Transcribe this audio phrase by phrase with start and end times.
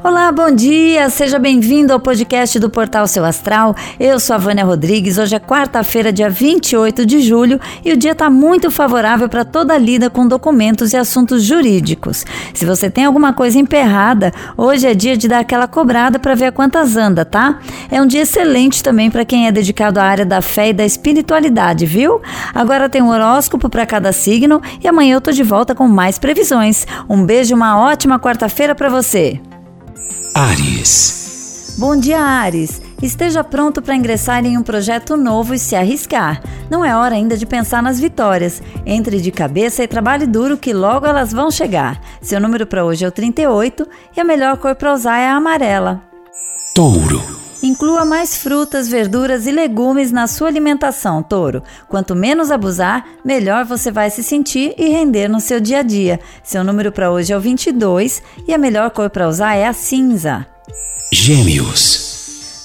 [0.00, 1.08] Olá, bom dia!
[1.10, 3.76] Seja bem-vindo ao podcast do Portal Seu Astral.
[4.00, 5.16] Eu sou a Vânia Rodrigues.
[5.16, 9.74] Hoje é quarta-feira, dia 28 de julho, e o dia está muito favorável para toda
[9.74, 12.24] a lida com documentos e assuntos jurídicos.
[12.52, 16.46] Se você tem alguma coisa emperrada, hoje é dia de dar aquela cobrada para ver
[16.46, 17.60] a quantas anda, tá?
[17.88, 20.84] É um dia excelente também para quem é dedicado à área da fé e da
[20.84, 22.20] espiritualidade, viu?
[22.52, 26.18] Agora tem um horóscopo para cada signo e amanhã eu tô de volta com mais
[26.18, 26.86] previsões.
[27.08, 29.40] Um beijo, uma ótima quarta-feira para você.
[30.34, 31.74] Ares.
[31.78, 32.80] Bom dia, Ares.
[33.02, 36.42] Esteja pronto para ingressar em um projeto novo e se arriscar.
[36.70, 38.62] Não é hora ainda de pensar nas vitórias.
[38.86, 42.00] Entre de cabeça e trabalhe duro que logo elas vão chegar.
[42.22, 43.86] Seu número para hoje é o 38
[44.16, 46.02] e a melhor cor para usar é a amarela.
[46.74, 47.41] Touro.
[47.62, 51.62] Inclua mais frutas, verduras e legumes na sua alimentação, touro.
[51.88, 56.18] Quanto menos abusar, melhor você vai se sentir e render no seu dia a dia.
[56.42, 59.72] Seu número para hoje é o 22 e a melhor cor para usar é a
[59.72, 60.44] cinza.
[61.12, 62.10] Gêmeos.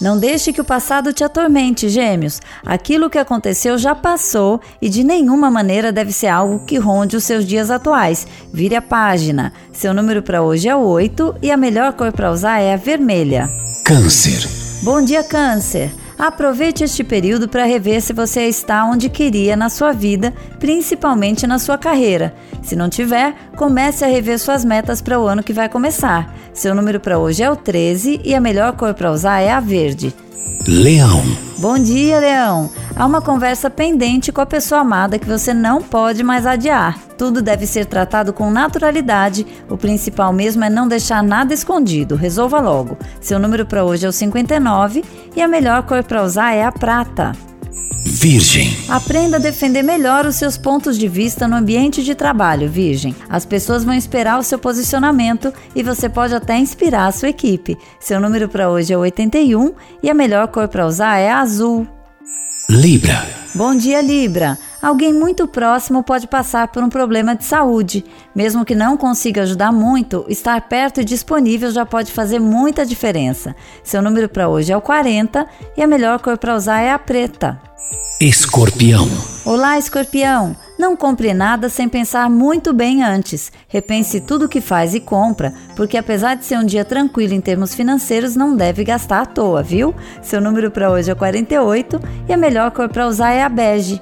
[0.00, 2.40] Não deixe que o passado te atormente, gêmeos.
[2.64, 7.24] Aquilo que aconteceu já passou e de nenhuma maneira deve ser algo que ronde os
[7.24, 8.26] seus dias atuais.
[8.52, 9.52] Vire a página.
[9.72, 12.78] Seu número para hoje é o 8 e a melhor cor para usar é a
[12.78, 13.48] vermelha.
[13.84, 14.65] Câncer.
[14.82, 15.90] Bom dia, Câncer!
[16.18, 21.58] Aproveite este período para rever se você está onde queria na sua vida, principalmente na
[21.58, 22.34] sua carreira.
[22.62, 26.34] Se não tiver, comece a rever suas metas para o ano que vai começar.
[26.54, 29.60] Seu número para hoje é o 13 e a melhor cor para usar é a
[29.60, 30.14] verde.
[30.66, 31.22] Leão.
[31.58, 32.70] Bom dia, Leão!
[32.98, 36.98] Há uma conversa pendente com a pessoa amada que você não pode mais adiar.
[37.18, 39.46] Tudo deve ser tratado com naturalidade.
[39.68, 42.16] O principal mesmo é não deixar nada escondido.
[42.16, 42.96] Resolva logo.
[43.20, 45.04] Seu número para hoje é o 59
[45.36, 47.32] e a melhor cor para usar é a prata.
[48.06, 48.74] Virgem.
[48.88, 53.14] Aprenda a defender melhor os seus pontos de vista no ambiente de trabalho, Virgem.
[53.28, 57.76] As pessoas vão esperar o seu posicionamento e você pode até inspirar a sua equipe.
[58.00, 61.86] Seu número para hoje é 81 e a melhor cor para usar é azul.
[62.68, 63.24] Libra.
[63.54, 64.58] Bom dia, Libra.
[64.82, 68.04] Alguém muito próximo pode passar por um problema de saúde.
[68.34, 73.54] Mesmo que não consiga ajudar muito, estar perto e disponível já pode fazer muita diferença.
[73.84, 75.46] Seu número para hoje é o 40
[75.76, 77.60] e a melhor cor para usar é a preta.
[78.20, 79.08] Escorpião.
[79.44, 80.56] Olá, escorpião!
[80.78, 83.50] Não compre nada sem pensar muito bem antes.
[83.68, 87.40] Repense tudo o que faz e compra, porque apesar de ser um dia tranquilo em
[87.40, 89.94] termos financeiros, não deve gastar à toa, viu?
[90.22, 94.00] Seu número para hoje é 48 e a melhor cor para usar é a bege.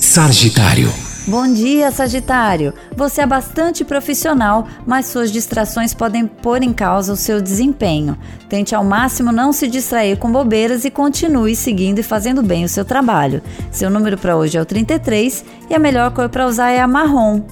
[0.00, 1.05] Sagitário.
[1.28, 2.72] Bom dia, Sagitário!
[2.96, 8.16] Você é bastante profissional, mas suas distrações podem pôr em causa o seu desempenho.
[8.48, 12.68] Tente ao máximo não se distrair com bobeiras e continue seguindo e fazendo bem o
[12.68, 13.42] seu trabalho.
[13.72, 16.86] Seu número para hoje é o 33 e a melhor cor para usar é a
[16.86, 17.42] marrom.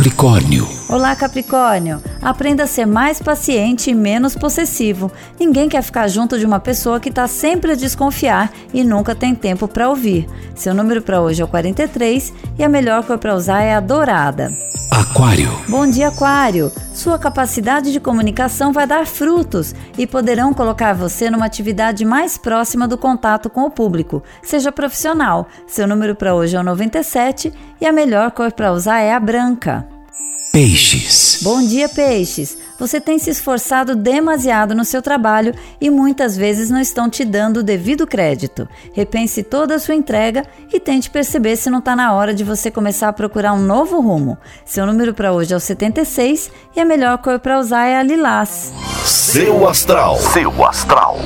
[0.00, 0.66] Capricórnio.
[0.88, 2.02] Olá, Capricórnio!
[2.22, 5.12] Aprenda a ser mais paciente e menos possessivo.
[5.38, 9.34] Ninguém quer ficar junto de uma pessoa que está sempre a desconfiar e nunca tem
[9.34, 10.26] tempo para ouvir.
[10.54, 13.80] Seu número para hoje é o 43 e a melhor cor para usar é a
[13.80, 14.69] dourada.
[14.90, 15.48] Aquário.
[15.68, 16.72] Bom dia, Aquário!
[16.92, 22.88] Sua capacidade de comunicação vai dar frutos e poderão colocar você numa atividade mais próxima
[22.88, 24.20] do contato com o público.
[24.42, 25.46] Seja profissional.
[25.64, 29.20] Seu número para hoje é o 97 e a melhor cor para usar é a
[29.20, 29.86] branca.
[30.52, 31.38] Peixes.
[31.42, 32.58] Bom dia, peixes!
[32.76, 37.58] Você tem se esforçado demasiado no seu trabalho e muitas vezes não estão te dando
[37.58, 38.68] o devido crédito.
[38.92, 42.68] Repense toda a sua entrega e tente perceber se não está na hora de você
[42.68, 44.36] começar a procurar um novo rumo.
[44.64, 48.02] Seu número para hoje é o 76 e a melhor cor para usar é a
[48.02, 48.72] lilás.
[49.04, 50.16] Seu astral.
[50.18, 51.16] Seu astral.